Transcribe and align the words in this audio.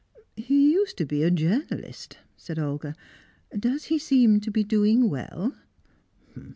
"He 0.35 0.71
used 0.71 0.97
to 0.97 1.05
be 1.05 1.21
a 1.21 1.29
journalist," 1.29 2.17
said 2.35 2.57
Olga. 2.57 2.95
"Does 3.55 3.83
he 3.83 3.99
seem 3.99 4.39
to 4.39 4.49
be 4.49 4.63
doing 4.63 5.11
well?" 5.11 5.53